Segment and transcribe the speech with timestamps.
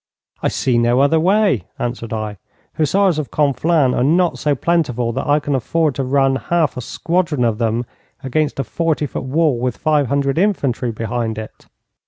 [0.41, 2.39] 'I see no other way,' answered I.
[2.73, 6.81] 'Hussars of Conflans are not so plentiful that I can afford to run half a
[6.81, 7.85] squadron of them
[8.23, 11.67] against a forty foot wall with five hundred infantry behind it.'